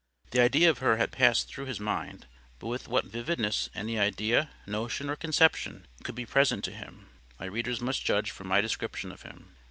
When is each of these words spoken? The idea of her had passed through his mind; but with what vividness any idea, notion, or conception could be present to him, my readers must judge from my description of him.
The 0.31 0.39
idea 0.41 0.67
of 0.67 0.79
her 0.79 0.97
had 0.97 1.11
passed 1.11 1.47
through 1.47 1.65
his 1.67 1.79
mind; 1.79 2.25
but 2.57 2.65
with 2.65 2.87
what 2.87 3.05
vividness 3.05 3.69
any 3.75 3.99
idea, 3.99 4.49
notion, 4.65 5.11
or 5.11 5.15
conception 5.15 5.85
could 6.03 6.15
be 6.15 6.25
present 6.25 6.63
to 6.63 6.71
him, 6.71 7.09
my 7.39 7.45
readers 7.45 7.81
must 7.81 8.03
judge 8.03 8.31
from 8.31 8.47
my 8.47 8.61
description 8.61 9.11
of 9.11 9.21
him. 9.21 9.57